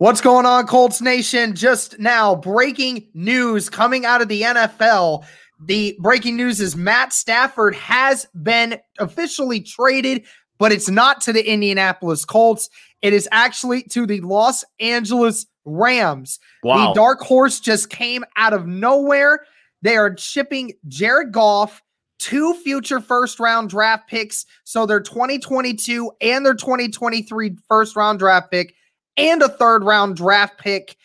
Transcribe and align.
What's 0.00 0.20
going 0.20 0.46
on, 0.46 0.68
Colts 0.68 1.00
Nation? 1.00 1.56
Just 1.56 1.98
now, 1.98 2.36
breaking 2.36 3.08
news 3.14 3.68
coming 3.68 4.06
out 4.06 4.22
of 4.22 4.28
the 4.28 4.42
NFL. 4.42 5.24
The 5.60 5.96
breaking 5.98 6.36
news 6.36 6.60
is 6.60 6.76
Matt 6.76 7.12
Stafford 7.12 7.74
has 7.74 8.24
been 8.40 8.78
officially 9.00 9.58
traded, 9.58 10.24
but 10.58 10.70
it's 10.70 10.88
not 10.88 11.20
to 11.22 11.32
the 11.32 11.44
Indianapolis 11.44 12.24
Colts. 12.24 12.70
It 13.02 13.12
is 13.12 13.28
actually 13.32 13.82
to 13.90 14.06
the 14.06 14.20
Los 14.20 14.64
Angeles 14.78 15.46
Rams. 15.64 16.38
Wow. 16.62 16.88
The 16.88 16.94
dark 16.94 17.18
horse 17.18 17.58
just 17.58 17.90
came 17.90 18.24
out 18.36 18.52
of 18.52 18.68
nowhere. 18.68 19.40
They 19.82 19.96
are 19.96 20.16
shipping 20.16 20.74
Jared 20.86 21.32
Goff 21.32 21.82
two 22.20 22.54
future 22.54 23.00
first 23.00 23.40
round 23.40 23.68
draft 23.68 24.08
picks. 24.08 24.46
So 24.62 24.86
their 24.86 25.00
2022 25.00 26.12
and 26.20 26.46
their 26.46 26.54
2023 26.54 27.56
first 27.68 27.96
round 27.96 28.20
draft 28.20 28.52
pick 28.52 28.76
and 29.18 29.42
a 29.42 29.48
third 29.48 29.84
round 29.84 30.16
draft 30.16 30.58
pick. 30.58 30.96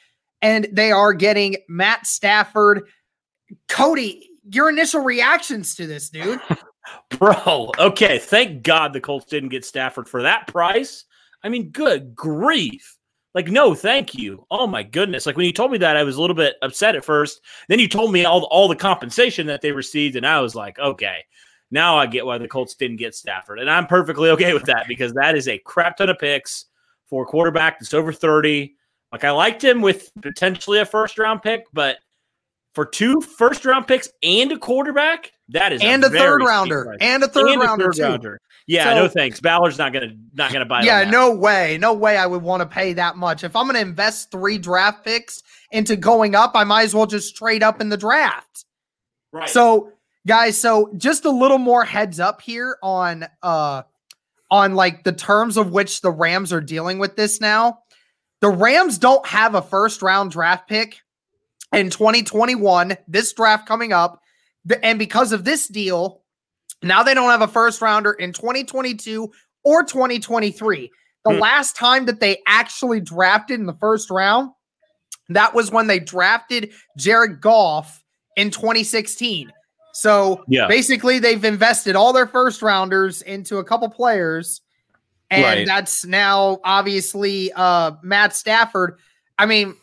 And 0.42 0.67
they 0.72 0.92
are 0.92 1.14
getting 1.14 1.58
Matt 1.67 2.06
Stafford. 2.06 2.88
Cody, 3.67 4.30
your 4.50 4.70
initial 4.70 5.02
reactions 5.02 5.75
to 5.75 5.88
this, 5.88 6.09
dude? 6.09 6.39
Bro, 7.09 7.72
okay. 7.80 8.20
Thank 8.20 8.64
God 8.64 8.94
the 8.94 9.00
Colts 9.00 9.25
didn't 9.25 9.50
get 9.50 9.66
Stafford 9.66 10.09
for 10.09 10.22
that 10.23 10.47
price. 10.47 11.05
I 11.44 11.50
mean, 11.50 11.70
good 11.70 12.16
grief. 12.16 12.97
Like, 13.33 13.47
no, 13.47 13.73
thank 13.73 14.14
you. 14.14 14.45
Oh 14.52 14.67
my 14.67 14.83
goodness. 14.83 15.25
Like 15.25 15.38
when 15.38 15.45
you 15.45 15.53
told 15.53 15.72
me 15.72 15.80
that, 15.80 15.98
I 15.98 16.03
was 16.03 16.17
a 16.17 16.22
little 16.22 16.36
bit 16.36 16.55
upset 16.61 16.95
at 16.95 17.05
first. 17.05 17.42
Then 17.67 17.80
you 17.80 17.88
told 17.88 18.11
me 18.11 18.25
all, 18.25 18.44
all 18.52 18.67
the 18.67 18.75
compensation 18.75 19.48
that 19.48 19.61
they 19.61 19.72
received, 19.72 20.16
and 20.16 20.27
I 20.27 20.39
was 20.39 20.55
like, 20.55 20.77
okay, 20.77 21.23
now 21.72 21.98
I 21.98 22.05
get 22.05 22.25
why 22.25 22.38
the 22.38 22.48
Colts 22.48 22.75
didn't 22.75 22.98
get 22.98 23.16
Stafford. 23.16 23.59
And 23.59 23.70
I'm 23.70 23.88
perfectly 23.88 24.30
okay 24.31 24.53
with 24.53 24.66
that 24.66 24.86
because 24.88 25.14
that 25.14 25.36
is 25.36 25.48
a 25.48 25.58
crap 25.58 25.98
ton 25.98 26.09
of 26.09 26.20
picks 26.20 26.66
for 27.09 27.23
a 27.23 27.26
quarterback 27.26 27.80
that's 27.80 27.94
over 27.94 28.12
30. 28.12 28.76
Like 29.12 29.23
I 29.23 29.32
liked 29.32 29.64
him 29.64 29.82
with 29.82 30.12
potentially 30.22 30.80
a 30.80 30.86
first 30.86 31.18
round 31.18 31.42
pick, 31.42 31.66
but 31.73 31.98
for 32.73 32.86
two 32.86 33.22
first 33.22 33.66
round 33.66 33.88
picks 33.88 34.10
and 34.23 34.52
a 34.52 34.58
quarterback, 34.58 35.32
that 35.50 35.72
is 35.72 35.82
and 35.84 36.04
a, 36.04 36.08
a 36.08 36.10
third 36.10 36.42
rounder 36.42 36.95
and 37.00 37.23
a 37.23 37.28
third 37.28 37.50
and 37.50 37.62
rounder 37.62 37.90
a 37.90 37.94
third 37.94 38.02
rounder. 38.02 38.40
Yeah, 38.66 38.86
so, 38.86 39.04
no 39.04 39.08
thanks. 39.08 39.40
Ballard's 39.40 39.78
not 39.78 39.94
gonna 39.94 40.16
not 40.34 40.52
gonna 40.52 40.66
buy. 40.66 40.82
That. 40.82 40.86
Yeah, 40.86 41.10
no 41.10 41.32
way, 41.32 41.78
no 41.78 41.94
way. 41.94 42.18
I 42.18 42.26
would 42.26 42.42
want 42.42 42.62
to 42.62 42.66
pay 42.66 42.94
that 42.94 43.17
much 43.17 43.44
if 43.44 43.56
I'm 43.56 43.67
gonna 43.67 43.80
invest 43.80 44.32
three 44.32 44.58
draft 44.58 45.04
picks 45.04 45.44
into 45.72 45.95
going 45.95 46.34
up. 46.34 46.54
I 46.56 46.64
might 46.64 46.84
as 46.84 46.95
well 46.95 47.06
just 47.06 47.36
trade 47.36 47.62
up 47.62 47.82
in 47.82 47.90
the 47.90 47.98
draft. 47.98 48.66
Right. 49.32 49.50
So, 49.50 49.92
guys, 50.26 50.58
so 50.58 50.92
just 50.98 51.26
a 51.26 51.30
little 51.30 51.58
more 51.58 51.84
heads 51.84 52.20
up 52.20 52.42
here 52.42 52.78
on 52.82 53.26
uh 53.42 53.84
on 54.54 54.76
like 54.76 55.04
the 55.04 55.12
terms 55.12 55.58
of 55.58 55.72
which 55.72 56.02
the 56.02 56.12
Rams 56.12 56.54
are 56.54 56.62
dealing 56.62 57.00
with 57.00 57.16
this 57.16 57.42
now. 57.42 57.80
The 58.40 58.52
Rams 58.52 59.00
don't 59.00 59.26
have 59.26 59.55
a 59.55 59.64
first 59.64 60.04
round 60.04 60.30
draft 60.30 60.70
pick 60.70 61.00
in 61.73 61.89
2021. 61.89 62.95
This 63.08 63.33
draft 63.33 63.67
coming 63.67 63.94
up, 63.94 64.22
and 64.83 65.00
because 65.00 65.32
of 65.32 65.44
this 65.44 65.67
deal, 65.67 66.22
now 66.83 67.02
they 67.02 67.16
don't 67.16 67.32
have 67.32 67.42
a 67.42 67.48
first 67.48 67.82
rounder 67.82 68.11
in 68.11 68.32
2022 68.32 69.32
or 69.64 69.83
2023. 69.83 70.92
The 71.26 71.33
hmm. 71.33 71.39
last 71.39 71.76
time 71.76 72.06
that 72.06 72.20
they 72.20 72.38
actually 72.45 73.02
drafted 73.02 73.60
in 73.60 73.66
the 73.66 73.77
first 73.82 74.11
round, 74.11 74.52
that 75.30 75.56
was 75.56 75.72
when 75.72 75.88
they 75.88 75.98
drafted 75.98 76.73
Jared 76.95 77.42
Goff 77.42 78.04
in 78.36 78.52
2016. 78.52 79.52
So 79.93 80.43
yeah. 80.48 80.67
basically, 80.67 81.20
they've 81.20 81.43
invested 81.45 81.95
all 81.95 82.14
their 82.14 82.27
first 82.27 82.61
rounders 82.61 83.21
into 83.21 83.59
a 83.59 83.64
couple 83.64 83.87
players, 83.89 84.61
and 85.30 85.43
right. 85.43 85.67
that's 85.67 86.04
now 86.04 86.59
obviously 86.64 87.54
uh, 87.54 87.92
Matt 88.02 88.36
Stafford. 88.36 88.98
I 89.37 89.45
mean, 89.45 89.76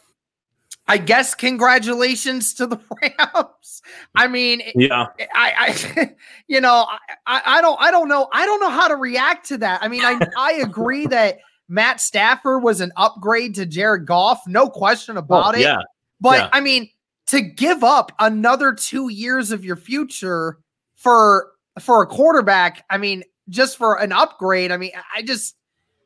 I 0.91 0.99
guess 0.99 1.37
congratulations 1.37 2.54
to 2.54 2.66
the 2.66 2.81
Rams. 3.03 3.82
I 4.16 4.26
mean, 4.26 4.62
yeah, 4.75 5.06
I, 5.32 5.76
I 5.97 6.15
you 6.49 6.60
know, 6.60 6.87
I, 7.28 7.43
I 7.47 7.60
don't, 7.60 7.81
I 7.81 7.93
don't 7.93 8.09
know, 8.09 8.28
I 8.32 8.44
don't 8.44 8.60
know 8.60 8.70
how 8.70 8.88
to 8.88 8.97
react 8.97 9.47
to 9.49 9.59
that. 9.59 9.81
I 9.81 9.87
mean, 9.87 10.04
I, 10.04 10.19
I 10.37 10.54
agree 10.54 11.06
that 11.06 11.38
Matt 11.69 12.00
Stafford 12.00 12.65
was 12.65 12.81
an 12.81 12.91
upgrade 12.97 13.54
to 13.54 13.66
Jared 13.66 14.06
Goff, 14.06 14.43
no 14.49 14.69
question 14.69 15.16
about 15.16 15.54
oh, 15.54 15.59
it. 15.59 15.62
Yeah, 15.62 15.78
but 16.20 16.38
yeah. 16.38 16.49
I 16.53 16.60
mean, 16.60 16.91
to 17.31 17.41
give 17.41 17.83
up 17.83 18.13
another 18.19 18.73
two 18.73 19.09
years 19.09 19.51
of 19.51 19.65
your 19.65 19.77
future 19.77 20.59
for 20.97 21.53
for 21.81 22.03
a 22.03 22.07
quarterback, 22.07 22.85
I 22.91 22.99
mean, 22.99 23.25
just 23.49 23.77
for 23.77 24.01
an 24.01 24.13
upgrade, 24.13 24.71
I 24.71 24.77
mean, 24.77 24.93
I 25.15 25.23
just, 25.23 25.57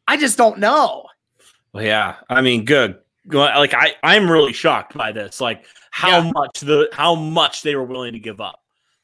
I 0.06 0.16
just 0.16 0.38
don't 0.38 0.58
know. 0.58 1.06
Well, 1.72 1.84
yeah, 1.84 2.16
I 2.30 2.40
mean, 2.40 2.64
good 2.64 2.98
like 3.32 3.74
I 3.74 3.94
I'm 4.02 4.30
really 4.30 4.52
shocked 4.52 4.94
by 4.94 5.12
this. 5.12 5.40
Like 5.40 5.66
how 5.90 6.18
yeah. 6.18 6.32
much 6.34 6.60
the 6.60 6.88
how 6.92 7.14
much 7.14 7.62
they 7.62 7.74
were 7.74 7.84
willing 7.84 8.12
to 8.12 8.18
give 8.18 8.40
up. 8.40 8.60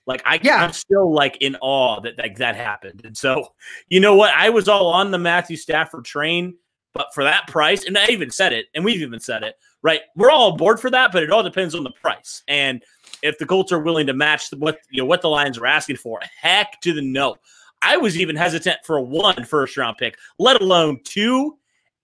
Like 0.06 0.22
I 0.24 0.40
yeah. 0.42 0.62
I'm 0.62 0.72
still 0.72 1.12
like 1.12 1.38
in 1.40 1.56
awe 1.60 2.00
that 2.00 2.18
like 2.18 2.36
that 2.38 2.56
happened. 2.56 3.02
And 3.04 3.16
so 3.16 3.48
you 3.88 4.00
know 4.00 4.14
what? 4.14 4.34
I 4.34 4.50
was 4.50 4.68
all 4.68 4.88
on 4.88 5.10
the 5.10 5.18
Matthew 5.18 5.56
Stafford 5.56 6.04
train, 6.04 6.56
but 6.92 7.08
for 7.14 7.24
that 7.24 7.46
price, 7.46 7.84
and 7.84 7.96
I 7.96 8.06
even 8.06 8.30
said 8.30 8.52
it, 8.52 8.66
and 8.74 8.84
we've 8.84 9.02
even 9.02 9.20
said 9.20 9.42
it, 9.42 9.56
right? 9.82 10.00
We're 10.16 10.30
all 10.30 10.54
aboard 10.54 10.80
for 10.80 10.90
that, 10.90 11.12
but 11.12 11.22
it 11.22 11.30
all 11.30 11.42
depends 11.42 11.74
on 11.74 11.84
the 11.84 11.90
price. 11.90 12.42
And 12.48 12.82
if 13.22 13.38
the 13.38 13.46
Colts 13.46 13.72
are 13.72 13.80
willing 13.80 14.06
to 14.06 14.14
match 14.14 14.50
what 14.56 14.78
you 14.90 15.00
know 15.00 15.06
what 15.06 15.22
the 15.22 15.28
Lions 15.28 15.58
are 15.58 15.66
asking 15.66 15.96
for, 15.96 16.20
heck 16.40 16.80
to 16.82 16.92
the 16.92 17.02
no. 17.02 17.36
I 17.82 17.96
was 17.96 18.18
even 18.18 18.36
hesitant 18.36 18.78
for 18.84 19.00
one 19.00 19.44
first 19.44 19.76
round 19.76 19.96
pick, 19.96 20.16
let 20.38 20.60
alone 20.60 21.00
two 21.04 21.56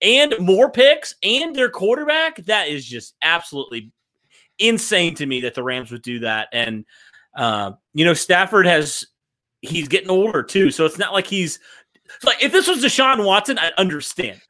and 0.02 0.34
more 0.38 0.70
picks 0.70 1.14
and 1.22 1.54
their 1.54 1.70
quarterback, 1.70 2.36
that 2.44 2.68
is 2.68 2.86
just 2.86 3.14
absolutely 3.22 3.92
insane 4.58 5.14
to 5.14 5.26
me 5.26 5.40
that 5.42 5.54
the 5.54 5.62
Rams 5.62 5.90
would 5.90 6.02
do 6.02 6.20
that. 6.20 6.48
And 6.52 6.84
uh, 7.36 7.72
you 7.92 8.04
know, 8.04 8.14
Stafford 8.14 8.66
has 8.66 9.04
he's 9.60 9.88
getting 9.88 10.10
older 10.10 10.42
too, 10.42 10.70
so 10.70 10.86
it's 10.86 10.98
not 10.98 11.12
like 11.12 11.26
he's 11.26 11.58
like 12.24 12.42
if 12.42 12.52
this 12.52 12.68
was 12.68 12.82
Deshaun 12.82 13.24
Watson, 13.24 13.58
I'd 13.58 13.72
understand. 13.74 14.40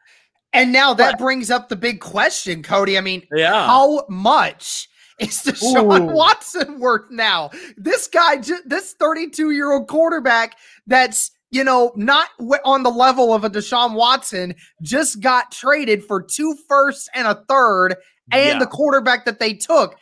And 0.56 0.72
now 0.72 0.94
that 0.94 1.12
but, 1.12 1.18
brings 1.18 1.50
up 1.50 1.68
the 1.68 1.76
big 1.76 2.00
question, 2.00 2.62
Cody. 2.62 2.98
I 2.98 3.00
mean, 3.00 3.26
yeah. 3.32 3.66
how 3.66 4.06
much 4.08 4.88
is 5.18 5.42
Deshaun 5.42 6.10
Ooh. 6.10 6.14
Watson 6.14 6.80
worth 6.80 7.10
now? 7.10 7.50
This 7.76 8.08
guy, 8.08 8.42
this 8.64 8.94
32 8.98 9.50
year 9.52 9.72
old 9.72 9.88
quarterback 9.88 10.56
that's 10.86 11.30
you 11.50 11.62
know, 11.64 11.92
not 11.96 12.28
on 12.64 12.82
the 12.82 12.90
level 12.90 13.32
of 13.32 13.44
a 13.44 13.48
Deshaun 13.50 13.94
Watson, 13.94 14.54
just 14.82 15.20
got 15.20 15.52
traded 15.52 16.04
for 16.04 16.20
two 16.20 16.56
firsts 16.68 17.08
and 17.14 17.26
a 17.26 17.42
third 17.48 17.96
and 18.32 18.46
yeah. 18.46 18.58
the 18.58 18.66
quarterback 18.66 19.24
that 19.24 19.38
they 19.38 19.54
took. 19.54 19.96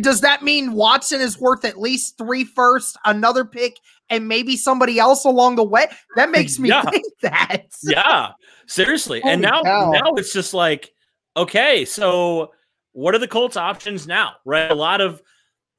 Does 0.00 0.20
that 0.20 0.42
mean 0.42 0.72
Watson 0.72 1.20
is 1.20 1.40
worth 1.40 1.64
at 1.64 1.78
least 1.78 2.18
three 2.18 2.44
firsts, 2.44 2.96
another 3.04 3.44
pick, 3.44 3.78
and 4.10 4.28
maybe 4.28 4.56
somebody 4.56 4.98
else 4.98 5.24
along 5.24 5.56
the 5.56 5.64
way? 5.64 5.86
That 6.16 6.30
makes 6.30 6.58
me 6.58 6.68
yeah. 6.68 6.82
think 6.82 7.06
that. 7.22 7.66
yeah, 7.82 8.32
seriously. 8.66 9.20
Holy 9.20 9.34
and 9.34 9.42
now, 9.42 9.62
cow. 9.62 9.90
now 9.92 10.14
it's 10.14 10.32
just 10.32 10.54
like, 10.54 10.90
okay, 11.36 11.84
so 11.84 12.52
what 12.92 13.14
are 13.14 13.18
the 13.18 13.28
Colts' 13.28 13.56
options 13.56 14.06
now? 14.06 14.34
Right, 14.44 14.70
a 14.70 14.74
lot 14.74 15.00
of 15.00 15.22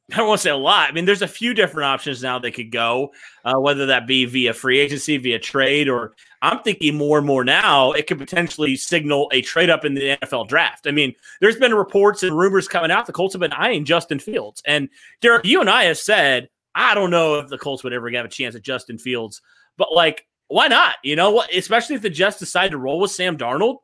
I 0.13 0.17
don't 0.17 0.27
want 0.27 0.39
to 0.39 0.43
say 0.43 0.49
a 0.49 0.57
lot. 0.57 0.89
I 0.89 0.91
mean, 0.91 1.05
there's 1.05 1.21
a 1.21 1.27
few 1.27 1.53
different 1.53 1.85
options 1.85 2.23
now 2.23 2.39
they 2.39 2.51
could 2.51 2.71
go, 2.71 3.11
uh, 3.45 3.59
whether 3.59 3.85
that 3.87 4.07
be 4.07 4.25
via 4.25 4.53
free 4.53 4.79
agency, 4.79 5.17
via 5.17 5.37
trade, 5.37 5.87
or 5.87 6.15
I'm 6.41 6.59
thinking 6.63 6.95
more 6.95 7.17
and 7.17 7.27
more 7.27 7.43
now 7.43 7.91
it 7.91 8.07
could 8.07 8.17
potentially 8.17 8.75
signal 8.75 9.29
a 9.33 9.41
trade 9.41 9.69
up 9.69 9.83
in 9.83 9.93
the 9.93 10.17
NFL 10.17 10.47
draft. 10.47 10.87
I 10.87 10.91
mean, 10.91 11.13
there's 11.41 11.57
been 11.57 11.73
reports 11.73 12.23
and 12.23 12.37
rumors 12.37 12.67
coming 12.67 12.91
out 12.91 13.05
the 13.05 13.13
Colts 13.13 13.33
have 13.33 13.41
been 13.41 13.53
eyeing 13.53 13.85
Justin 13.85 14.19
Fields. 14.19 14.61
And 14.65 14.89
Derek, 15.21 15.45
you 15.45 15.59
and 15.61 15.69
I 15.69 15.85
have 15.85 15.97
said, 15.97 16.49
I 16.75 16.95
don't 16.95 17.11
know 17.11 17.39
if 17.39 17.49
the 17.49 17.57
Colts 17.57 17.83
would 17.83 17.93
ever 17.93 18.09
have 18.11 18.25
a 18.25 18.29
chance 18.29 18.55
at 18.55 18.61
Justin 18.61 18.97
Fields, 18.97 19.41
but 19.77 19.93
like, 19.93 20.25
why 20.47 20.67
not? 20.67 20.95
You 21.03 21.15
know 21.15 21.31
what? 21.31 21.53
Especially 21.53 21.95
if 21.95 22.01
the 22.01 22.09
Jets 22.09 22.39
decide 22.39 22.71
to 22.71 22.77
roll 22.77 22.99
with 22.99 23.11
Sam 23.11 23.37
Darnold. 23.37 23.77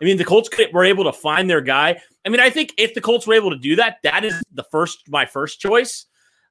I 0.00 0.04
mean, 0.04 0.16
the 0.16 0.24
Colts 0.24 0.48
were 0.72 0.84
able 0.84 1.04
to 1.04 1.12
find 1.12 1.48
their 1.48 1.60
guy. 1.60 2.00
I 2.24 2.28
mean, 2.28 2.40
I 2.40 2.50
think 2.50 2.74
if 2.76 2.94
the 2.94 3.00
Colts 3.00 3.26
were 3.26 3.34
able 3.34 3.50
to 3.50 3.58
do 3.58 3.76
that, 3.76 3.98
that 4.02 4.24
is 4.24 4.34
the 4.52 4.64
first 4.64 5.08
my 5.08 5.24
first 5.24 5.60
choice. 5.60 6.06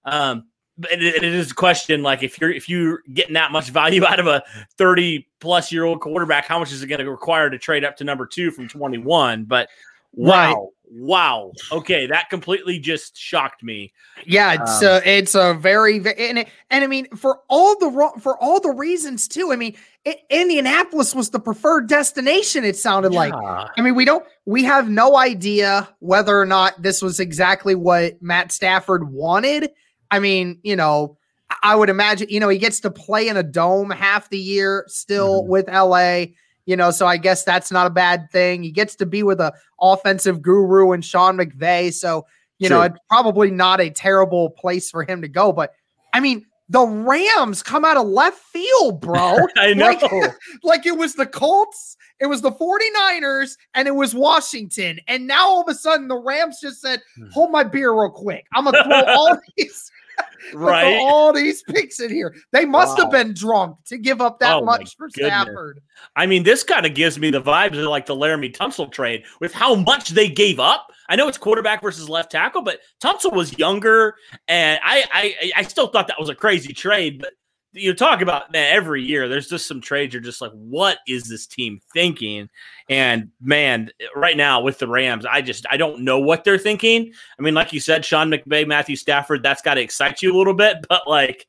Um, 0.05 0.45
it, 0.89 1.01
it 1.01 1.23
is 1.23 1.51
a 1.51 1.55
question 1.55 2.01
like 2.01 2.23
if 2.23 2.39
you're 2.39 2.51
if 2.51 2.67
you're 2.67 3.03
getting 3.13 3.33
that 3.33 3.51
much 3.51 3.69
value 3.69 4.05
out 4.05 4.19
of 4.19 4.27
a 4.27 4.43
30 4.77 5.27
plus 5.39 5.71
year 5.71 5.83
old 5.83 6.01
quarterback, 6.01 6.45
how 6.45 6.59
much 6.59 6.71
is 6.71 6.83
it 6.83 6.87
going 6.87 6.99
to 6.99 7.09
require 7.09 7.49
to 7.49 7.57
trade 7.57 7.83
up 7.83 7.97
to 7.97 8.03
number 8.03 8.25
two 8.25 8.51
from 8.51 8.67
21? 8.67 9.45
But 9.45 9.69
Wow. 10.13 10.53
Right. 10.53 10.67
Wow. 10.95 11.53
Okay, 11.71 12.05
that 12.05 12.29
completely 12.29 12.77
just 12.77 13.17
shocked 13.17 13.63
me. 13.63 13.91
Yeah, 14.27 14.61
it's 14.61 14.83
um, 14.83 14.89
a, 14.89 15.01
it's 15.03 15.33
a 15.33 15.55
very 15.55 15.95
and 15.97 16.37
it, 16.37 16.49
and 16.69 16.83
I 16.83 16.87
mean 16.87 17.07
for 17.15 17.39
all 17.49 17.75
the 17.79 18.11
for 18.21 18.37
all 18.37 18.59
the 18.59 18.69
reasons 18.69 19.27
too. 19.27 19.51
I 19.51 19.55
mean, 19.55 19.75
it, 20.05 20.19
Indianapolis 20.29 21.15
was 21.15 21.31
the 21.31 21.39
preferred 21.39 21.87
destination. 21.87 22.63
It 22.63 22.77
sounded 22.77 23.11
yeah. 23.11 23.19
like. 23.19 23.33
I 23.33 23.81
mean, 23.81 23.95
we 23.95 24.05
don't 24.05 24.23
we 24.45 24.65
have 24.65 24.87
no 24.87 25.17
idea 25.17 25.89
whether 25.97 26.39
or 26.39 26.45
not 26.45 26.79
this 26.79 27.01
was 27.01 27.19
exactly 27.19 27.73
what 27.73 28.21
Matt 28.21 28.51
Stafford 28.51 29.11
wanted. 29.11 29.71
I 30.13 30.19
mean, 30.19 30.59
you 30.63 30.75
know, 30.75 31.17
I 31.61 31.75
would 31.75 31.89
imagine 31.89 32.27
you 32.29 32.39
know 32.39 32.49
he 32.49 32.57
gets 32.57 32.79
to 32.81 32.91
play 32.91 33.27
in 33.27 33.37
a 33.37 33.43
dome 33.43 33.89
half 33.89 34.29
the 34.29 34.37
year 34.37 34.85
still 34.87 35.41
mm-hmm. 35.41 35.51
with 35.51 35.67
LA 35.67 36.33
you 36.65 36.77
know, 36.77 36.91
so 36.91 37.05
I 37.05 37.17
guess 37.17 37.43
that's 37.43 37.71
not 37.71 37.87
a 37.87 37.89
bad 37.89 38.29
thing. 38.31 38.63
He 38.63 38.71
gets 38.71 38.95
to 38.95 39.05
be 39.05 39.23
with 39.23 39.41
a 39.41 39.53
offensive 39.81 40.41
guru 40.41 40.91
and 40.91 41.03
Sean 41.03 41.37
McVay. 41.37 41.93
So, 41.93 42.25
you 42.57 42.69
True. 42.69 42.77
know, 42.77 42.83
it's 42.83 42.97
probably 43.09 43.51
not 43.51 43.81
a 43.81 43.89
terrible 43.89 44.51
place 44.51 44.89
for 44.89 45.03
him 45.03 45.21
to 45.21 45.27
go. 45.27 45.51
But 45.51 45.73
I 46.13 46.19
mean, 46.19 46.45
the 46.69 46.85
Rams 46.85 47.61
come 47.61 47.83
out 47.83 47.97
of 47.97 48.07
left 48.07 48.39
field, 48.39 49.01
bro. 49.01 49.37
I 49.57 49.73
know. 49.73 49.87
Like, 49.87 50.33
like, 50.63 50.85
it 50.85 50.97
was 50.97 51.15
the 51.15 51.25
Colts, 51.25 51.97
it 52.19 52.27
was 52.27 52.41
the 52.41 52.51
49ers, 52.51 53.57
and 53.73 53.87
it 53.87 53.95
was 53.95 54.15
Washington. 54.15 54.99
And 55.07 55.27
now 55.27 55.47
all 55.47 55.61
of 55.61 55.67
a 55.67 55.75
sudden 55.75 56.07
the 56.07 56.17
Rams 56.17 56.61
just 56.61 56.81
said, 56.81 57.01
hmm. 57.17 57.27
hold 57.31 57.51
my 57.51 57.63
beer 57.63 57.91
real 57.91 58.09
quick. 58.09 58.45
I'm 58.53 58.63
gonna 58.63 58.83
throw 58.83 59.13
all 59.13 59.37
these 59.57 59.91
right 60.53 60.97
all 61.01 61.33
these 61.33 61.63
picks 61.63 61.99
in 61.99 62.09
here. 62.09 62.35
They 62.51 62.65
must 62.65 62.97
wow. 62.97 63.03
have 63.03 63.11
been 63.11 63.33
drunk 63.33 63.77
to 63.85 63.97
give 63.97 64.21
up 64.21 64.39
that 64.39 64.57
oh 64.57 64.65
much 64.65 64.95
for 64.97 65.07
goodness. 65.09 65.31
Stafford. 65.31 65.81
I 66.15 66.25
mean, 66.25 66.43
this 66.43 66.63
kind 66.63 66.85
of 66.85 66.93
gives 66.93 67.19
me 67.19 67.31
the 67.31 67.41
vibes 67.41 67.77
of 67.77 67.87
like 67.89 68.05
the 68.05 68.15
Laremy 68.15 68.55
Tunsil 68.55 68.91
trade 68.91 69.23
with 69.39 69.53
how 69.53 69.75
much 69.75 70.09
they 70.09 70.29
gave 70.29 70.59
up. 70.59 70.87
I 71.09 71.15
know 71.15 71.27
it's 71.27 71.37
quarterback 71.37 71.81
versus 71.81 72.09
left 72.09 72.31
tackle, 72.31 72.61
but 72.61 72.79
Tunsil 73.01 73.33
was 73.33 73.57
younger, 73.57 74.15
and 74.47 74.79
I 74.83 75.05
I, 75.11 75.51
I 75.57 75.63
still 75.63 75.87
thought 75.87 76.07
that 76.07 76.19
was 76.19 76.29
a 76.29 76.35
crazy 76.35 76.73
trade. 76.73 77.19
But 77.19 77.33
you 77.73 77.93
talk 77.93 78.21
about 78.21 78.51
man, 78.51 78.73
every 78.73 79.01
year 79.01 79.27
there's 79.27 79.47
just 79.47 79.67
some 79.67 79.81
trades 79.81 80.13
you're 80.13 80.21
just 80.21 80.41
like 80.41 80.51
what 80.51 80.99
is 81.07 81.23
this 81.23 81.47
team 81.47 81.79
thinking? 81.93 82.49
And 82.89 83.29
man 83.41 83.89
right 84.15 84.37
now 84.37 84.61
with 84.61 84.79
the 84.79 84.87
rams 84.87 85.25
i 85.25 85.41
just 85.41 85.65
i 85.69 85.77
don't 85.77 86.01
know 86.01 86.19
what 86.19 86.43
they're 86.43 86.57
thinking. 86.57 87.13
I 87.37 87.41
mean 87.41 87.53
like 87.53 87.73
you 87.73 87.79
said 87.79 88.05
sean 88.05 88.29
mcvay 88.29 88.67
matthew 88.67 88.95
stafford 88.95 89.43
that's 89.43 89.61
got 89.61 89.75
to 89.75 89.81
excite 89.81 90.21
you 90.21 90.33
a 90.33 90.37
little 90.37 90.53
bit 90.53 90.77
but 90.87 91.07
like 91.07 91.47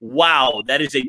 wow 0.00 0.62
that 0.66 0.80
is 0.80 0.94
a 0.94 1.04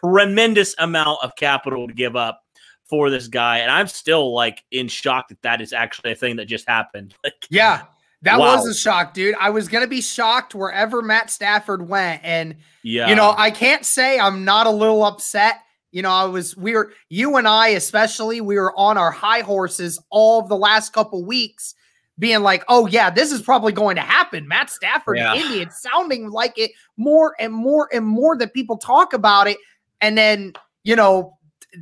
tremendous 0.00 0.74
amount 0.78 1.18
of 1.22 1.36
capital 1.36 1.86
to 1.86 1.94
give 1.94 2.16
up 2.16 2.42
for 2.84 3.08
this 3.08 3.28
guy 3.28 3.58
and 3.58 3.70
i'm 3.70 3.86
still 3.86 4.34
like 4.34 4.64
in 4.72 4.88
shock 4.88 5.28
that 5.28 5.40
that 5.42 5.60
is 5.60 5.72
actually 5.72 6.12
a 6.12 6.16
thing 6.16 6.36
that 6.36 6.46
just 6.46 6.68
happened. 6.68 7.14
Like 7.24 7.46
yeah 7.50 7.82
that 8.22 8.38
wow. 8.38 8.56
was 8.56 8.66
a 8.68 8.74
shock, 8.74 9.14
dude. 9.14 9.34
I 9.38 9.50
was 9.50 9.68
gonna 9.68 9.88
be 9.88 10.00
shocked 10.00 10.54
wherever 10.54 11.02
Matt 11.02 11.28
Stafford 11.28 11.88
went, 11.88 12.20
and 12.24 12.56
yeah, 12.82 13.08
you 13.08 13.16
know, 13.16 13.34
I 13.36 13.50
can't 13.50 13.84
say 13.84 14.18
I'm 14.18 14.44
not 14.44 14.66
a 14.66 14.70
little 14.70 15.04
upset. 15.04 15.56
You 15.90 16.02
know, 16.02 16.10
I 16.10 16.24
was 16.24 16.56
we 16.56 16.72
were 16.72 16.92
you 17.08 17.36
and 17.36 17.48
I 17.48 17.68
especially 17.68 18.40
we 18.40 18.56
were 18.56 18.72
on 18.78 18.96
our 18.96 19.10
high 19.10 19.40
horses 19.40 20.00
all 20.10 20.40
of 20.40 20.48
the 20.48 20.56
last 20.56 20.92
couple 20.92 21.24
weeks, 21.24 21.74
being 22.16 22.42
like, 22.42 22.64
oh 22.68 22.86
yeah, 22.86 23.10
this 23.10 23.32
is 23.32 23.42
probably 23.42 23.72
going 23.72 23.96
to 23.96 24.02
happen. 24.02 24.46
Matt 24.46 24.70
Stafford, 24.70 25.18
yeah. 25.18 25.34
Indy. 25.34 25.60
It's 25.60 25.82
sounding 25.82 26.30
like 26.30 26.56
it 26.56 26.70
more 26.96 27.34
and 27.40 27.52
more 27.52 27.88
and 27.92 28.06
more 28.06 28.36
that 28.38 28.54
people 28.54 28.78
talk 28.78 29.12
about 29.12 29.48
it, 29.48 29.58
and 30.00 30.16
then 30.16 30.52
you 30.84 30.94
know 30.94 31.38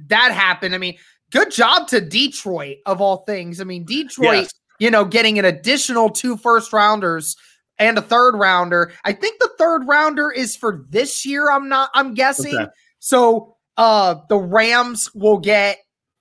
that 0.06 0.32
happened. 0.32 0.74
I 0.74 0.78
mean, 0.78 0.96
good 1.32 1.50
job 1.50 1.86
to 1.88 2.00
Detroit 2.00 2.78
of 2.86 3.02
all 3.02 3.18
things. 3.24 3.60
I 3.60 3.64
mean, 3.64 3.84
Detroit. 3.84 4.44
Yes 4.44 4.59
you 4.80 4.90
know, 4.90 5.04
getting 5.04 5.38
an 5.38 5.44
additional 5.44 6.10
two 6.10 6.36
first 6.36 6.72
rounders 6.72 7.36
and 7.78 7.96
a 7.96 8.02
third 8.02 8.34
rounder. 8.34 8.92
I 9.04 9.12
think 9.12 9.38
the 9.38 9.50
third 9.58 9.86
rounder 9.86 10.32
is 10.32 10.56
for 10.56 10.84
this 10.88 11.24
year. 11.24 11.50
I'm 11.50 11.68
not, 11.68 11.90
I'm 11.94 12.14
guessing. 12.14 12.56
Okay. 12.56 12.70
So 12.98 13.56
uh 13.76 14.16
the 14.28 14.36
Rams 14.36 15.14
will 15.14 15.38
get 15.38 15.78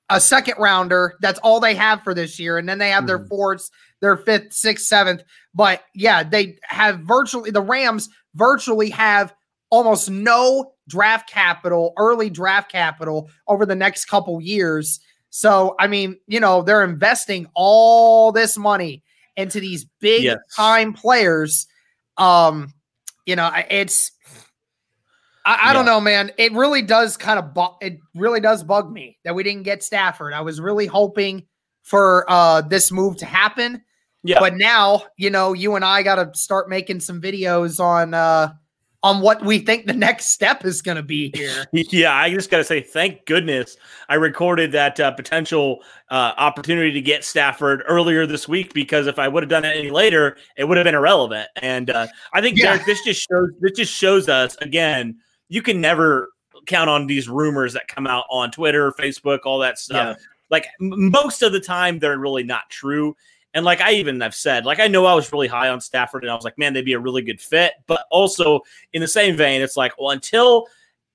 a 0.10 0.20
second 0.20 0.56
rounder. 0.60 1.16
That's 1.22 1.40
all 1.40 1.60
they 1.60 1.76
have 1.76 2.04
for 2.04 2.14
this 2.14 2.40
year. 2.40 2.58
And 2.58 2.70
then 2.70 2.78
they 2.78 2.90
have 2.90 3.02
mm-hmm. 3.02 3.08
their 3.08 3.26
fourths, 3.26 3.72
their 4.02 4.18
fifth, 4.18 4.54
sixth, 4.54 4.86
seventh. 4.86 5.24
But 5.54 5.84
yeah, 5.96 6.24
they 6.24 6.58
have 6.64 7.00
virtually 7.00 7.52
the 7.52 7.62
Rams 7.62 8.10
virtually 8.36 8.90
have 8.92 9.34
almost 9.70 10.10
no 10.10 10.74
draft 10.88 11.30
capital, 11.30 11.94
early 11.98 12.30
draft 12.30 12.72
capital 12.72 13.30
over 13.48 13.66
the 13.66 13.76
next 13.76 14.06
couple 14.06 14.42
years. 14.42 15.00
So, 15.30 15.76
I 15.80 15.88
mean, 15.88 16.18
you 16.28 16.40
know, 16.40 16.62
they're 16.62 16.84
investing 16.84 17.48
all 17.54 18.32
this 18.32 18.58
money 18.58 19.04
into 19.36 19.60
these 19.60 19.86
big 20.00 20.24
yes. 20.24 20.38
time 20.56 20.94
players. 20.94 21.68
Um, 22.18 22.74
you 23.26 23.36
know, 23.36 23.52
it's 23.70 24.12
I, 25.46 25.54
I 25.54 25.68
yeah. 25.68 25.74
don't 25.74 25.86
know, 25.86 26.02
man. 26.02 26.32
It 26.38 26.54
really 26.54 26.82
does 26.82 27.18
kind 27.18 27.40
of 27.40 27.54
bu- 27.54 27.78
it 27.82 28.00
really 28.16 28.40
does 28.40 28.64
bug 28.64 28.92
me 28.92 29.18
that 29.24 29.36
we 29.36 29.44
didn't 29.44 29.64
get 29.64 29.84
Stafford. 29.84 30.34
I 30.34 30.42
was 30.42 30.60
really 30.60 30.86
hoping 30.86 31.46
for 31.84 32.26
uh 32.30 32.62
this 32.62 32.92
move 32.92 33.18
to 33.18 33.26
happen. 33.26 33.84
Yeah. 34.24 34.40
But 34.40 34.58
now, 34.58 35.04
you 35.18 35.30
know, 35.30 35.54
you 35.54 35.76
and 35.76 35.86
I 35.86 36.04
got 36.04 36.16
to 36.16 36.38
start 36.38 36.70
making 36.70 37.00
some 37.00 37.22
videos 37.22 37.80
on 37.80 38.14
uh 38.14 38.54
on 39.02 39.22
what 39.22 39.44
we 39.46 39.60
think 39.60 39.86
the 39.86 39.94
next 39.94 40.32
step 40.32 40.66
is 40.66 40.82
going 40.82 40.98
to 40.98 41.04
be 41.04 41.32
here. 41.36 41.66
yeah, 41.72 42.14
I 42.14 42.34
just 42.34 42.50
got 42.50 42.58
to 42.58 42.64
say, 42.64 42.82
thank 42.82 43.26
goodness 43.26 43.78
I 44.10 44.16
recorded 44.16 44.72
that 44.74 45.00
uh, 45.00 45.12
potential 45.12 45.82
uh, 46.10 46.34
opportunity 46.38 46.92
to 46.92 47.02
get 47.02 47.24
Stafford 47.24 47.84
earlier 47.88 48.26
this 48.26 48.48
week 48.48 48.74
because 48.74 49.08
if 49.08 49.20
I 49.20 49.28
would 49.28 49.44
have 49.44 49.50
done 49.50 49.66
it 49.66 49.76
any 49.76 49.90
later, 49.90 50.38
it 50.58 50.66
would 50.66 50.78
have 50.78 50.84
been 50.84 50.96
irrelevant. 50.96 51.50
And 51.62 51.90
uh, 51.90 52.08
I 52.34 52.42
think 52.42 52.58
yeah. 52.58 52.74
Derek, 52.74 52.86
this 52.86 53.04
just 53.04 53.26
shows 53.30 53.50
this 53.62 53.72
just 53.74 53.94
shows 53.94 54.28
us 54.28 54.58
again, 54.62 55.18
you 55.48 55.62
can 55.62 55.80
never 55.80 56.30
count 56.66 56.90
on 56.90 57.08
these 57.08 57.30
rumors 57.30 57.74
that 57.74 57.88
come 57.88 58.06
out 58.06 58.26
on 58.30 58.52
Twitter, 58.52 58.92
Facebook, 58.92 59.40
all 59.46 59.60
that 59.60 59.80
stuff. 59.80 60.18
Yeah. 60.20 60.26
Like 60.50 60.68
m- 60.82 61.10
most 61.12 61.42
of 61.42 61.52
the 61.52 61.60
time, 61.60 62.00
they're 62.00 62.20
really 62.20 62.44
not 62.44 62.70
true. 62.70 63.16
And 63.54 63.66
like 63.66 63.82
I 63.82 63.94
even 63.94 64.22
have 64.22 64.36
said, 64.36 64.66
like 64.66 64.80
I 64.80 64.88
know 64.88 65.06
I 65.06 65.14
was 65.14 65.32
really 65.32 65.48
high 65.48 65.70
on 65.70 65.82
Stafford, 65.82 66.24
and 66.24 66.32
I 66.32 66.36
was 66.36 66.44
like, 66.44 66.58
man, 66.58 66.74
they'd 66.74 66.86
be 66.86 66.94
a 66.94 67.00
really 67.00 67.22
good 67.22 67.42
fit. 67.42 67.74
But 67.88 68.06
also 68.12 68.62
in 68.94 69.02
the 69.02 69.08
same 69.08 69.36
vein, 69.36 69.62
it's 69.62 69.78
like, 69.78 69.94
well, 69.98 70.12
until 70.12 70.68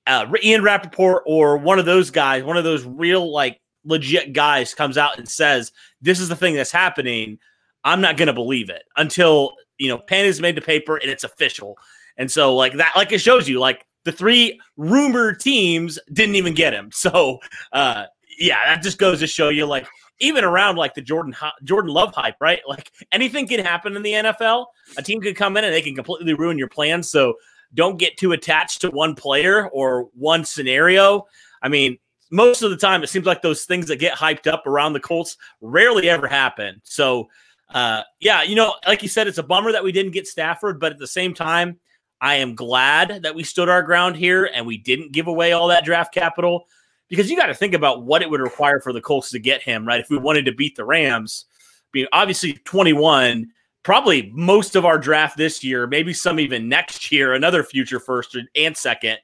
uh, 0.07 0.27
Ian 0.43 0.63
Rapoport 0.63 1.23
or 1.27 1.56
one 1.56 1.79
of 1.79 1.85
those 1.85 2.11
guys, 2.11 2.43
one 2.43 2.56
of 2.56 2.65
those 2.65 2.85
real 2.85 3.32
like 3.32 3.61
legit 3.85 4.32
guys 4.32 4.75
comes 4.75 4.99
out 4.99 5.19
and 5.19 5.29
says 5.29 5.73
this 6.01 6.19
is 6.20 6.29
the 6.29 6.37
thing 6.37 6.55
that's 6.55 6.73
happening, 6.73 7.39
I'm 7.85 8.01
not 8.01 8.17
going 8.17 8.27
to 8.27 8.32
believe 8.32 8.70
it 8.70 8.82
until 8.97 9.55
you 9.79 9.89
know 9.89 9.99
pen 9.99 10.25
is 10.25 10.41
made 10.41 10.56
to 10.56 10.63
paper 10.63 10.97
and 10.97 11.11
it's 11.11 11.25
official. 11.25 11.79
And 12.17 12.31
so 12.31 12.55
like 12.55 12.75
that, 12.75 12.93
like 12.97 13.13
it 13.13 13.20
shows 13.20 13.49
you, 13.49 13.58
like 13.61 13.87
the 14.05 14.13
three 14.13 14.61
rumored 14.77 15.41
teams 15.41 15.99
didn't 16.13 16.37
even 16.37 16.55
get 16.55 16.73
him. 16.73 16.91
So 17.05 17.39
uh, 17.73 18.06
yeah, 18.39 18.58
that 18.67 18.82
just 18.82 18.99
goes 18.99 19.20
to 19.20 19.27
show 19.27 19.49
you 19.49 19.67
like 19.67 19.87
even 20.21 20.44
around 20.44 20.77
like 20.77 20.94
the 20.94 21.03
Jordan 21.03 21.35
Jordan 21.65 21.93
Love 21.93 22.15
hype, 22.15 22.37
right? 22.41 22.61
Like 22.69 22.93
anything 23.13 23.47
can 23.47 23.65
happen 23.65 23.97
in 23.97 24.03
the 24.03 24.13
NFL. 24.13 24.67
A 24.97 25.03
team 25.03 25.21
could 25.21 25.37
come 25.37 25.56
in 25.56 25.65
and 25.65 25.73
they 25.73 25.83
can 25.83 25.94
completely 25.94 26.35
ruin 26.35 26.59
your 26.59 26.69
plans. 26.69 27.11
So 27.11 27.35
don't 27.75 27.99
get 27.99 28.17
too 28.17 28.33
attached 28.33 28.81
to 28.83 28.91
one 28.91 29.15
player 29.15 29.69
or 29.69 30.09
one 30.15 30.44
scenario. 30.44 31.27
I 31.63 31.69
mean, 31.69 31.99
most 32.31 32.63
of 32.63 32.71
the 32.71 32.77
time 32.77 33.03
it 33.03 33.09
seems 33.09 33.27
like 33.27 33.43
those 33.43 33.65
things 33.65 33.87
that 33.89 33.99
get 33.99 34.17
hyped 34.17 34.47
up 34.47 34.67
around 34.67 34.93
the 34.93 35.01
Colts 35.01 35.37
rarely 35.61 36.09
ever 36.09 36.27
happen. 36.27 36.81
So 36.85 37.29
uh, 37.71 38.03
yeah, 38.21 38.43
you 38.43 38.55
know, 38.55 38.75
like 38.87 39.03
you 39.03 39.09
said, 39.09 39.27
it's 39.27 39.39
a 39.39 39.43
bummer 39.43 39.73
that 39.73 39.83
we 39.83 39.93
didn't 39.93 40.13
get 40.13 40.27
Stafford, 40.27 40.79
but 40.79 40.93
at 40.93 40.99
the 40.99 41.06
same 41.06 41.35
time, 41.35 41.79
I 42.21 42.37
am 42.37 42.55
glad 42.55 43.23
that 43.23 43.35
we 43.35 43.43
stood 43.43 43.69
our 43.69 43.83
ground 43.83 44.17
here 44.17 44.49
and 44.55 44.67
we 44.67 44.79
didn't 44.79 45.13
give 45.13 45.27
away 45.27 45.53
all 45.53 45.69
that 45.69 45.85
draft 45.85 46.15
capital 46.15 46.67
because 47.08 47.31
you 47.31 47.37
got 47.37 47.46
to 47.46 47.55
think 47.55 47.75
about 47.75 48.05
what 48.05 48.23
it 48.23 48.31
would 48.31 48.41
require 48.41 48.81
for 48.81 48.93
the 48.93 49.01
Colts 49.01 49.31
to 49.31 49.39
get 49.39 49.63
him, 49.63 49.87
right? 49.87 50.01
If 50.01 50.11
we 50.11 50.19
wanted 50.19 50.46
to 50.46 50.53
beat 50.53 50.77
the 50.77 50.84
Rams, 50.84 51.46
being 51.93 52.06
obviously 52.13 52.55
21, 52.65 53.51
probably 53.82 54.31
most 54.34 54.77
of 54.77 54.84
our 54.84 54.99
draft 54.99 55.37
this 55.37 55.63
year, 55.63 55.87
maybe 55.87 56.13
some 56.13 56.41
even 56.41 56.69
next 56.69 57.13
year, 57.13 57.34
another 57.34 57.63
future 57.63 58.01
first 58.01 58.37
and 58.56 58.77
second. 58.77 59.19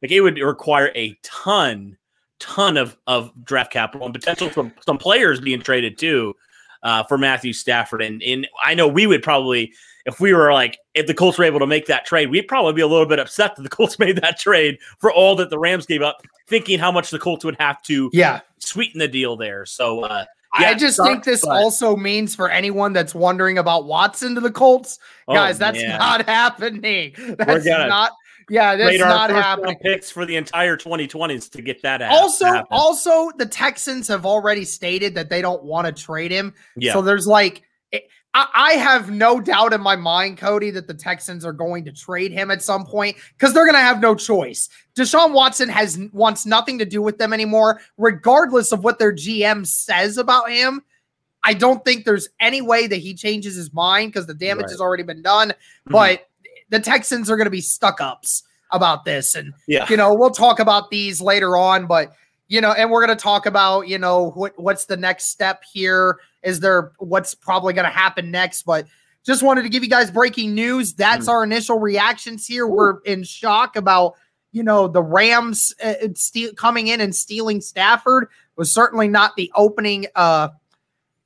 Like 0.00 0.10
it 0.10 0.20
would 0.20 0.38
require 0.38 0.92
a 0.94 1.18
ton, 1.22 1.96
ton 2.38 2.76
of, 2.76 2.96
of 3.06 3.32
draft 3.44 3.72
capital 3.72 4.06
and 4.06 4.14
potential 4.14 4.50
some, 4.50 4.72
some 4.84 4.98
players 4.98 5.40
being 5.40 5.60
traded 5.60 5.98
too 5.98 6.34
uh, 6.84 7.02
for 7.04 7.18
Matthew 7.18 7.52
Stafford. 7.52 8.02
And, 8.02 8.22
and 8.22 8.46
I 8.62 8.74
know 8.74 8.86
we 8.86 9.06
would 9.06 9.22
probably, 9.22 9.72
if 10.06 10.20
we 10.20 10.32
were 10.32 10.52
like, 10.52 10.78
if 10.94 11.06
the 11.06 11.14
Colts 11.14 11.38
were 11.38 11.44
able 11.44 11.58
to 11.60 11.66
make 11.66 11.86
that 11.86 12.04
trade, 12.04 12.30
we'd 12.30 12.46
probably 12.46 12.74
be 12.74 12.82
a 12.82 12.86
little 12.86 13.06
bit 13.06 13.18
upset 13.18 13.56
that 13.56 13.62
the 13.62 13.68
Colts 13.76 13.98
made 13.98 14.16
that 14.20 14.38
trade 14.38 14.78
for 14.98 15.10
all 15.10 15.34
that 15.36 15.50
the 15.50 15.58
Rams 15.58 15.86
gave 15.86 16.02
up, 16.02 16.22
thinking 16.46 16.78
how 16.78 16.92
much 16.92 17.10
the 17.10 17.18
Colts 17.18 17.44
would 17.44 17.56
have 17.58 17.82
to 17.82 18.10
yeah. 18.12 18.40
sweeten 18.58 19.00
the 19.00 19.08
deal 19.08 19.36
there. 19.36 19.66
So, 19.66 20.02
uh, 20.02 20.26
yeah, 20.60 20.68
I 20.68 20.74
just 20.74 21.02
think 21.02 21.24
this 21.24 21.40
but... 21.40 21.50
also 21.50 21.96
means 21.96 22.36
for 22.36 22.48
anyone 22.48 22.92
that's 22.92 23.14
wondering 23.14 23.58
about 23.58 23.86
Watson 23.86 24.36
to 24.36 24.40
the 24.40 24.52
Colts, 24.52 25.00
oh, 25.26 25.34
guys, 25.34 25.58
that's 25.58 25.80
man. 25.80 25.98
not 25.98 26.26
happening. 26.28 27.12
That's 27.38 27.66
not 27.66 28.12
yeah, 28.48 28.76
that's 28.76 28.98
not 28.98 29.30
happening. 29.30 29.76
Picks 29.82 30.10
for 30.10 30.26
the 30.26 30.36
entire 30.36 30.76
2020s 30.76 31.50
to 31.50 31.62
get 31.62 31.82
that. 31.82 32.02
Also, 32.02 32.64
also 32.70 33.30
the 33.36 33.46
Texans 33.46 34.08
have 34.08 34.26
already 34.26 34.64
stated 34.64 35.14
that 35.14 35.30
they 35.30 35.42
don't 35.42 35.62
want 35.62 35.86
to 35.86 35.92
trade 35.92 36.30
him. 36.30 36.54
Yeah. 36.76 36.92
So 36.92 37.02
there's 37.02 37.26
like, 37.26 37.62
I 38.36 38.72
have 38.72 39.12
no 39.12 39.40
doubt 39.40 39.72
in 39.72 39.80
my 39.80 39.94
mind, 39.94 40.38
Cody, 40.38 40.70
that 40.70 40.88
the 40.88 40.94
Texans 40.94 41.44
are 41.44 41.52
going 41.52 41.84
to 41.84 41.92
trade 41.92 42.32
him 42.32 42.50
at 42.50 42.62
some 42.62 42.84
point 42.84 43.16
because 43.38 43.54
they're 43.54 43.64
going 43.64 43.76
to 43.76 43.80
have 43.80 44.00
no 44.00 44.16
choice. 44.16 44.68
Deshaun 44.96 45.32
Watson 45.32 45.68
has 45.68 46.00
wants 46.12 46.44
nothing 46.44 46.80
to 46.80 46.84
do 46.84 47.00
with 47.00 47.18
them 47.18 47.32
anymore, 47.32 47.80
regardless 47.96 48.72
of 48.72 48.82
what 48.82 48.98
their 48.98 49.12
GM 49.12 49.64
says 49.64 50.18
about 50.18 50.50
him. 50.50 50.82
I 51.44 51.54
don't 51.54 51.84
think 51.84 52.04
there's 52.04 52.28
any 52.40 52.60
way 52.60 52.88
that 52.88 52.96
he 52.96 53.14
changes 53.14 53.54
his 53.54 53.72
mind 53.72 54.12
because 54.12 54.26
the 54.26 54.34
damage 54.34 54.64
right. 54.64 54.70
has 54.70 54.80
already 54.80 55.04
been 55.04 55.22
done. 55.22 55.50
Mm-hmm. 55.50 55.92
But 55.92 56.28
the 56.74 56.80
Texans 56.80 57.30
are 57.30 57.36
going 57.36 57.46
to 57.46 57.50
be 57.50 57.60
stuck 57.60 58.00
ups 58.00 58.42
about 58.72 59.04
this. 59.04 59.34
And, 59.34 59.54
yeah. 59.68 59.86
you 59.88 59.96
know, 59.96 60.14
we'll 60.14 60.30
talk 60.30 60.58
about 60.58 60.90
these 60.90 61.20
later 61.20 61.56
on, 61.56 61.86
but, 61.86 62.12
you 62.48 62.60
know, 62.60 62.72
and 62.72 62.90
we're 62.90 63.04
going 63.04 63.16
to 63.16 63.22
talk 63.22 63.46
about, 63.46 63.88
you 63.88 63.98
know, 63.98 64.30
what, 64.30 64.52
what's 64.56 64.86
the 64.86 64.96
next 64.96 65.30
step 65.30 65.62
here? 65.72 66.18
Is 66.42 66.60
there 66.60 66.92
what's 66.98 67.34
probably 67.34 67.72
going 67.72 67.86
to 67.86 67.90
happen 67.90 68.30
next? 68.30 68.64
But 68.64 68.86
just 69.24 69.42
wanted 69.42 69.62
to 69.62 69.68
give 69.68 69.82
you 69.82 69.88
guys 69.88 70.10
breaking 70.10 70.54
news. 70.54 70.92
That's 70.92 71.26
mm. 71.26 71.30
our 71.30 71.44
initial 71.44 71.78
reactions 71.78 72.46
here. 72.46 72.66
Ooh. 72.66 72.72
We're 72.74 73.00
in 73.02 73.22
shock 73.24 73.76
about, 73.76 74.14
you 74.52 74.62
know, 74.62 74.88
the 74.88 75.02
Rams 75.02 75.72
uh, 75.82 75.94
steal, 76.14 76.52
coming 76.54 76.88
in 76.88 77.00
and 77.00 77.14
stealing 77.14 77.60
Stafford 77.60 78.28
was 78.56 78.72
certainly 78.72 79.08
not 79.08 79.36
the 79.36 79.50
opening, 79.54 80.06
uh, 80.14 80.48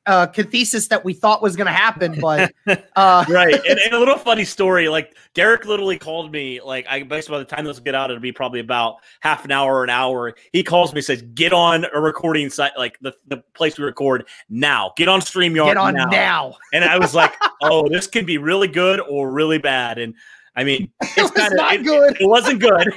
uh, 0.08 0.26
cathesis 0.26 0.88
that 0.88 1.04
we 1.04 1.12
thought 1.12 1.42
was 1.42 1.54
going 1.54 1.66
to 1.66 1.72
happen, 1.72 2.18
but 2.18 2.52
uh, 2.96 3.24
right. 3.28 3.54
And, 3.54 3.78
and, 3.78 3.92
a 3.92 3.98
little 3.98 4.16
funny 4.18 4.44
story, 4.44 4.88
like 4.88 5.14
Derek 5.34 5.66
literally 5.66 5.98
called 5.98 6.32
me, 6.32 6.62
like 6.62 6.86
I 6.88 7.00
guess 7.00 7.28
by 7.28 7.38
the 7.38 7.44
time 7.44 7.66
this 7.66 7.76
will 7.76 7.84
get 7.84 7.94
out, 7.94 8.10
it'll 8.10 8.20
be 8.20 8.32
probably 8.32 8.60
about 8.60 8.96
half 9.20 9.44
an 9.44 9.52
hour 9.52 9.76
or 9.76 9.84
an 9.84 9.90
hour. 9.90 10.34
He 10.52 10.62
calls 10.64 10.94
me, 10.94 11.02
says, 11.02 11.20
"Get 11.34 11.52
on 11.52 11.84
a 11.94 12.00
recording 12.00 12.48
site, 12.48 12.72
like 12.78 12.98
the, 13.00 13.12
the 13.26 13.44
place 13.52 13.78
we 13.78 13.84
record 13.84 14.26
now. 14.48 14.92
Get 14.96 15.08
on 15.08 15.20
Streamyard. 15.20 15.66
Get 15.66 15.76
on 15.76 15.94
now." 15.94 16.06
now. 16.06 16.56
And 16.72 16.84
I 16.84 16.98
was 16.98 17.14
like, 17.14 17.34
"Oh, 17.62 17.86
this 17.86 18.06
can 18.06 18.24
be 18.24 18.38
really 18.38 18.68
good 18.68 19.00
or 19.00 19.30
really 19.30 19.58
bad." 19.58 19.98
And 19.98 20.14
I 20.56 20.64
mean, 20.64 20.90
it's 21.02 21.30
kind 21.32 21.52
of 21.52 21.58
not 21.58 21.74
it, 21.74 21.84
good. 21.84 22.12
It, 22.12 22.22
it 22.22 22.26
wasn't 22.26 22.60
good, 22.60 22.94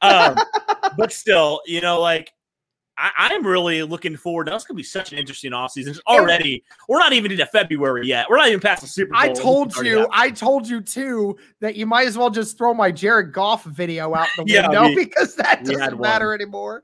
um, 0.00 0.36
but 0.96 1.12
still, 1.12 1.60
you 1.66 1.80
know, 1.80 2.00
like 2.00 2.32
I, 2.98 3.28
am 3.32 3.46
really 3.46 3.82
looking 3.82 4.16
forward. 4.16 4.48
That's 4.48 4.64
going 4.64 4.74
to 4.74 4.78
be 4.78 4.82
such 4.82 5.12
an 5.12 5.18
interesting 5.18 5.52
offseason. 5.52 5.98
Already, 6.06 6.64
we're 6.88 6.98
not 6.98 7.12
even 7.12 7.30
into 7.30 7.46
February 7.46 8.06
yet. 8.06 8.26
We're 8.30 8.38
not 8.38 8.48
even 8.48 8.60
past 8.60 8.82
the 8.82 8.88
Super 8.88 9.12
Bowl. 9.12 9.20
I 9.20 9.32
told 9.32 9.76
you, 9.76 10.08
I 10.10 10.30
told 10.30 10.66
you 10.68 10.80
too 10.80 11.36
that 11.60 11.76
you 11.76 11.86
might 11.86 12.06
as 12.06 12.16
well 12.16 12.30
just 12.30 12.56
throw 12.56 12.72
my 12.72 12.90
Jared 12.90 13.32
Goff 13.32 13.64
video 13.64 14.14
out 14.14 14.28
the 14.36 14.44
yeah, 14.46 14.68
window 14.68 14.88
we, 14.88 14.94
because 15.04 15.34
that 15.36 15.64
doesn't 15.64 16.00
matter 16.00 16.34
anymore. 16.34 16.82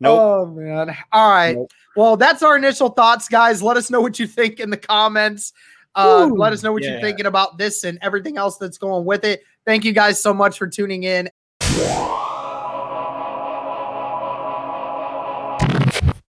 Nope. 0.00 0.20
Oh 0.20 0.46
man! 0.46 0.96
All 1.10 1.30
right. 1.30 1.56
Nope. 1.56 1.72
Well, 1.96 2.16
that's 2.16 2.44
our 2.44 2.56
initial 2.56 2.90
thoughts, 2.90 3.28
guys. 3.28 3.60
Let 3.60 3.76
us 3.76 3.90
know 3.90 4.00
what 4.00 4.20
you 4.20 4.28
think 4.28 4.60
in 4.60 4.70
the 4.70 4.76
comments. 4.76 5.52
Uh, 5.96 6.26
let 6.26 6.52
us 6.52 6.62
know 6.62 6.72
what 6.72 6.84
yeah. 6.84 6.92
you're 6.92 7.00
thinking 7.00 7.26
about 7.26 7.58
this 7.58 7.82
and 7.82 7.98
everything 8.02 8.36
else 8.36 8.56
that's 8.56 8.78
going 8.78 9.04
with 9.04 9.24
it. 9.24 9.42
Thank 9.64 9.84
you 9.84 9.92
guys 9.92 10.22
so 10.22 10.32
much 10.32 10.56
for 10.56 10.68
tuning 10.68 11.02
in. 11.02 11.28